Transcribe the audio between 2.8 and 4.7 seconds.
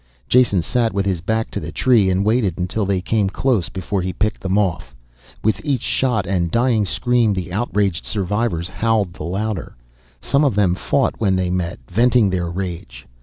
they came close before he picked them